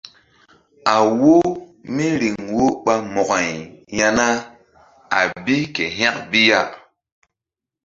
A 0.93 0.95
wo 1.19 1.33
míriŋ 1.95 2.35
wo 2.55 2.65
ɓa 2.83 2.93
Mo̧ko-ay 3.13 3.49
ya 3.97 4.07
na 4.17 4.27
a 5.17 5.19
bi 5.43 5.55
ke 5.75 5.83
hȩk 5.97 6.15
bi 6.31 6.39
ya. 6.49 6.61